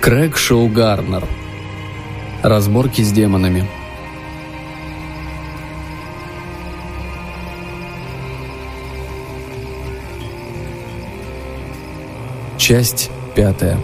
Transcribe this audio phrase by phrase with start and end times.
[0.00, 1.28] Крэг Шоу Гарнер.
[2.42, 3.68] Разборки с демонами.
[12.56, 13.78] Часть пятая.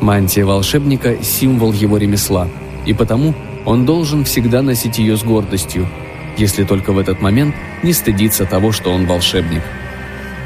[0.00, 2.48] Мантия волшебника– символ его ремесла,
[2.86, 3.34] и потому
[3.66, 5.86] он должен всегда носить ее с гордостью,
[6.38, 9.62] если только в этот момент не стыдиться того, что он волшебник.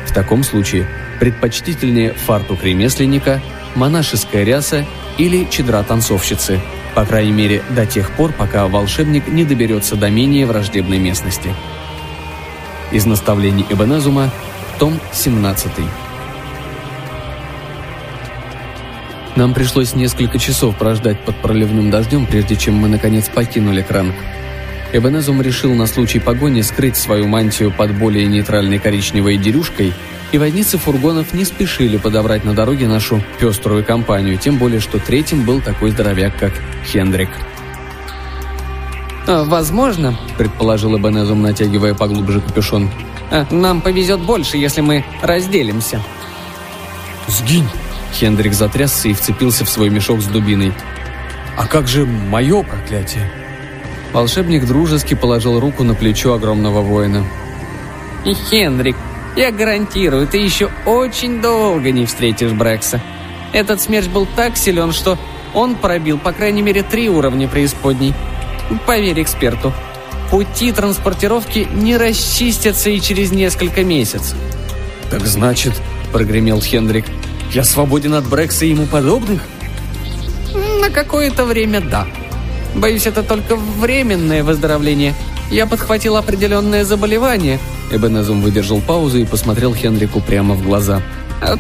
[0.07, 0.88] В таком случае
[1.21, 3.41] предпочтительнее фартук ремесленника,
[3.77, 4.85] монашеская ряса
[5.19, 6.61] или чедра танцовщицы,
[6.95, 11.55] по крайней мере до тех пор, пока волшебник не доберется до менее враждебной местности.
[12.91, 14.30] Из наставлений Эбенезума,
[14.79, 15.71] том 17.
[19.37, 24.15] Нам пришлось несколько часов прождать под проливным дождем, прежде чем мы, наконец, покинули Кранк.
[24.93, 29.93] Эбенезум решил на случай погони скрыть свою мантию под более нейтральной коричневой дерюшкой,
[30.37, 35.45] и возницы фургонов не спешили подобрать на дороге нашу пеструю компанию, тем более, что третьим
[35.45, 36.52] был такой здоровяк, как
[36.84, 37.30] Хендрик.
[39.26, 42.90] «А, «Возможно»,— предположил Эбенезум, натягивая поглубже капюшон,
[43.30, 46.02] «а, «нам повезет больше, если мы разделимся».
[47.28, 47.68] «Сгинь!»
[48.12, 50.74] Хендрик затрясся и вцепился в свой мешок с дубиной.
[51.56, 53.30] «А как же мое проклятие?»
[54.12, 57.24] Волшебник дружески положил руку на плечо огромного воина.
[58.26, 58.96] «И Хендрик,
[59.37, 63.01] я гарантирую, ты еще очень долго не встретишь Брекса.
[63.52, 65.19] Этот смерч был так силен, что
[65.54, 68.15] он пробил по крайней мере три уровня преисподней.
[68.87, 69.72] Поверь эксперту,
[70.31, 74.34] пути транспортировки не расчистятся и через несколько месяцев».
[75.10, 75.75] «Так значит»,—
[76.12, 77.04] прогремел Хендрик,—
[77.53, 79.43] «я свободен от Брекса и ему подобных?»
[80.81, 82.06] «На какое-то время да.
[82.75, 85.15] Боюсь, это только временное выздоровление.
[85.50, 87.61] Я подхватил определенное заболевание».
[87.91, 91.03] Эбенезум выдержал паузу и посмотрел Хенрику прямо в глаза.
[91.41, 91.57] «А,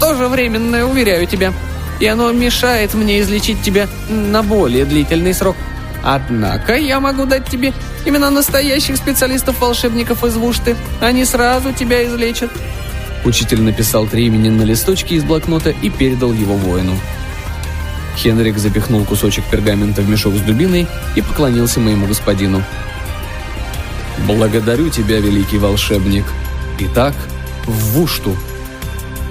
[0.00, 1.52] «Тоже временное, уверяю тебя.
[2.00, 5.56] И оно мешает мне излечить тебя на более длительный срок.
[6.02, 7.72] Однако я могу дать тебе
[8.04, 10.76] именно настоящих специалистов-волшебников из Вушты.
[11.00, 12.50] Они сразу тебя излечат».
[13.24, 16.98] Учитель написал три имени на листочке из блокнота и передал его воину.
[18.16, 22.62] Хенрик запихнул кусочек пергамента в мешок с дубиной и поклонился моему господину.
[24.26, 26.24] «Благодарю тебя, великий волшебник.
[26.78, 27.14] Итак,
[27.66, 28.36] в Вушту».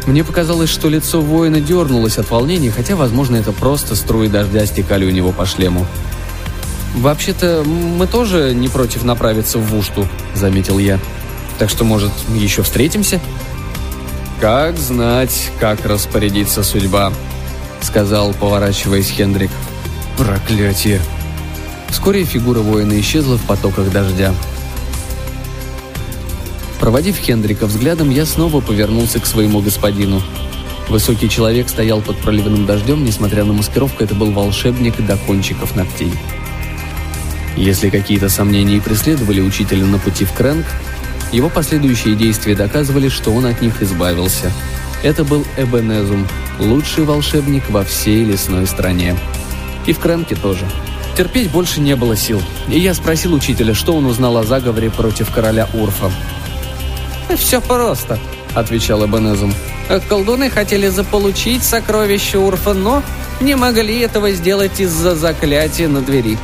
[0.07, 5.05] Мне показалось, что лицо воина дернулось от волнения, хотя, возможно, это просто струи дождя стекали
[5.05, 5.85] у него по шлему.
[6.95, 10.99] «Вообще-то, мы тоже не против направиться в Вушту»,— заметил я.
[11.59, 13.19] «Так что, может, еще встретимся?»
[14.41, 17.13] «Как знать, как распорядиться судьба»,—
[17.81, 19.51] сказал, поворачиваясь Хендрик.
[20.17, 20.99] «Проклятие!»
[21.89, 24.33] Вскоре фигура воина исчезла в потоках дождя.
[26.81, 30.19] Проводив Хендрика взглядом, я снова повернулся к своему господину.
[30.89, 36.11] Высокий человек стоял под проливным дождем, несмотря на маскировку, это был волшебник до кончиков ногтей.
[37.55, 40.65] Если какие-то сомнения и преследовали учителя на пути в Крэнк,
[41.31, 44.51] его последующие действия доказывали, что он от них избавился.
[45.03, 46.27] Это был Эбенезум,
[46.59, 49.15] лучший волшебник во всей лесной стране.
[49.85, 50.65] И в Крэнке тоже.
[51.15, 55.29] Терпеть больше не было сил, и я спросил учителя, что он узнал о заговоре против
[55.29, 56.09] короля Урфа.
[57.37, 58.19] «Все просто»,—
[58.55, 59.53] отвечал Эбенезум.
[60.09, 63.03] «Колдуны хотели заполучить сокровище Урфа, но
[63.39, 66.37] не могли этого сделать из-за заклятия на двери.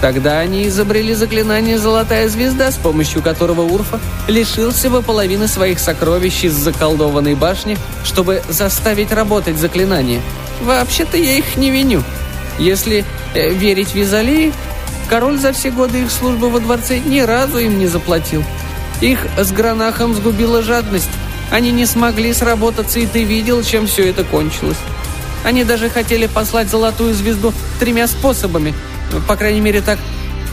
[0.00, 6.44] Тогда они изобрели заклинание «Золотая звезда», с помощью которого Урфа лишился бы половины своих сокровищ
[6.44, 10.22] из заколдованной башни, чтобы заставить работать заклинание.
[10.62, 12.02] Вообще-то я их не виню.
[12.58, 13.04] Если
[13.34, 14.54] э, верить Визалии,
[15.10, 18.42] король за все годы их службы во дворце ни разу им не заплатил.
[19.00, 21.10] Их с Гранахом сгубила жадность.
[21.50, 24.78] Они не смогли сработаться, и ты видел, чем все это кончилось.
[25.44, 28.74] Они даже хотели послать золотую звезду тремя способами–
[29.26, 29.98] по крайней мере, так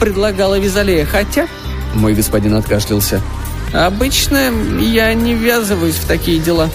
[0.00, 1.04] предлагала Визалея.
[1.04, 1.46] Хотя...»
[1.94, 3.22] Мой господин откашлялся.
[3.72, 4.50] «Обычно
[4.80, 6.70] я не ввязываюсь в такие дела».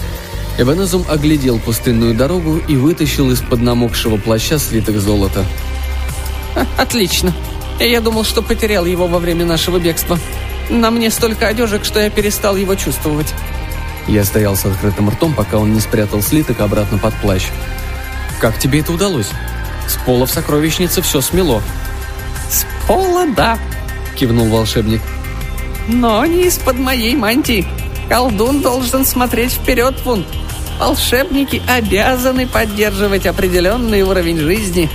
[0.56, 5.44] Эванезум оглядел пустынную дорогу и вытащил из-под намокшего плаща слиток золота.
[6.78, 7.34] «Отлично.
[7.80, 10.16] Я думал, что потерял его во время нашего бегства.
[10.70, 13.32] На мне столько одежек, что я перестал его чувствовать».
[14.06, 17.44] Я стоял с открытым ртом, пока он не спрятал слиток обратно под плащ.
[18.40, 19.30] «Как тебе это удалось?»
[19.88, 21.62] С пола в сокровищнице все смело.
[22.50, 23.58] «С пола, да»,—
[24.16, 25.00] кивнул волшебник.
[25.88, 27.66] «Но не из-под моей мантии.
[28.08, 30.26] Колдун должен смотреть вперед, Фунт.
[30.78, 34.90] Волшебники обязаны поддерживать определенный уровень жизни».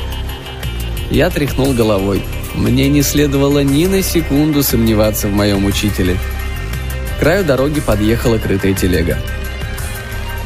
[1.10, 2.24] Я тряхнул головой.
[2.60, 6.18] Мне не следовало ни на секунду сомневаться в моем учителе.
[7.16, 9.18] К краю дороги подъехала крытая телега.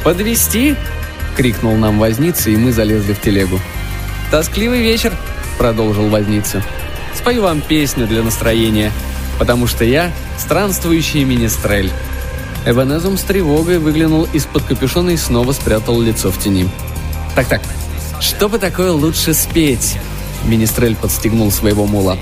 [0.04, 0.76] «Подвести?—
[1.36, 3.58] крикнул нам возница, и мы залезли в телегу.
[4.30, 5.12] «Тоскливый вечер»,—
[5.58, 6.62] продолжил возница.
[7.16, 8.92] «Спою вам песню для настроения,
[9.40, 11.90] потому что я странствующий министрель».
[12.64, 16.68] Эбонезум с тревогой выглянул из-под капюшона и снова спрятал лицо в тени.
[17.34, 17.62] «Так-так,
[18.20, 19.98] что бы такое лучше спеть?»
[20.44, 22.18] Министрель подстегнул своего мула.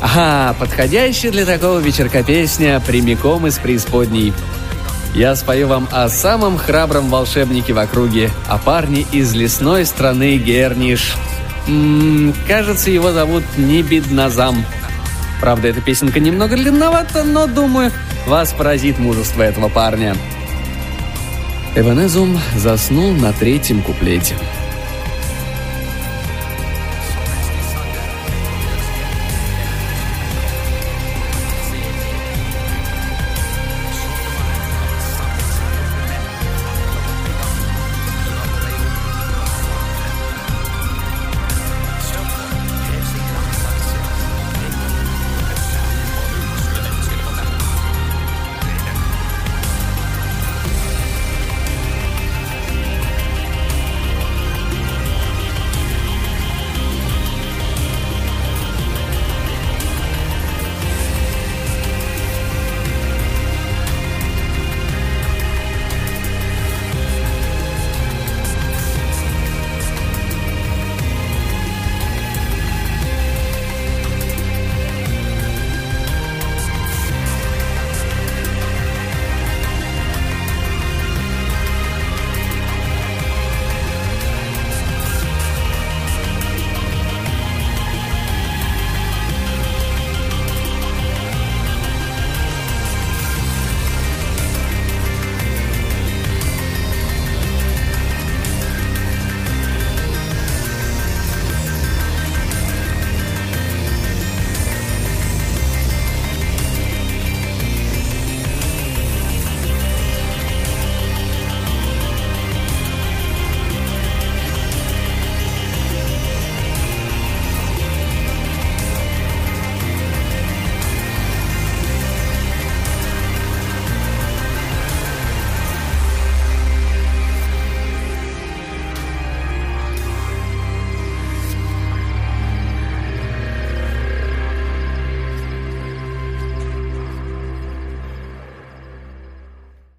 [0.00, 4.32] «Ага, подходящая для такого вечерка песня прямиком из преисподней.
[5.14, 11.14] Я спою вам о самом храбром волшебнике в округе, о парне из лесной страны Герниш.
[11.68, 14.64] М -м, кажется, его зовут Небедназам.
[15.40, 17.92] Правда, эта песенка немного длинновата, но, думаю,
[18.26, 20.16] вас поразит мужество этого парня».
[21.74, 24.34] Эванезум заснул на третьем куплете.